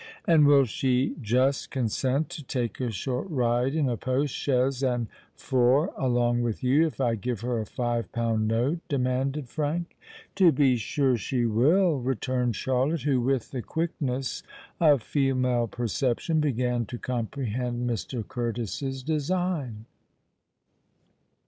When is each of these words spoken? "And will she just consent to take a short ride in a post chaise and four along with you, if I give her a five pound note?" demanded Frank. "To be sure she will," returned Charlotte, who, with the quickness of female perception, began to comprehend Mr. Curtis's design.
"And 0.25 0.47
will 0.47 0.65
she 0.65 1.13
just 1.21 1.69
consent 1.69 2.29
to 2.29 2.43
take 2.43 2.79
a 2.81 2.89
short 2.89 3.29
ride 3.29 3.75
in 3.75 3.87
a 3.87 3.97
post 3.97 4.33
chaise 4.33 4.81
and 4.81 5.05
four 5.35 5.93
along 5.95 6.41
with 6.41 6.63
you, 6.63 6.87
if 6.87 6.99
I 6.99 7.13
give 7.13 7.41
her 7.41 7.59
a 7.59 7.67
five 7.67 8.11
pound 8.11 8.47
note?" 8.47 8.79
demanded 8.89 9.47
Frank. 9.47 9.95
"To 10.37 10.51
be 10.51 10.75
sure 10.77 11.17
she 11.17 11.45
will," 11.45 11.99
returned 11.99 12.55
Charlotte, 12.55 13.03
who, 13.03 13.21
with 13.21 13.51
the 13.51 13.61
quickness 13.61 14.41
of 14.79 15.03
female 15.03 15.67
perception, 15.67 16.39
began 16.39 16.87
to 16.87 16.97
comprehend 16.97 17.87
Mr. 17.87 18.27
Curtis's 18.27 19.03
design. 19.03 19.85